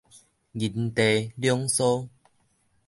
[0.03, 0.03] 人
[0.91, 2.09] 地兩疏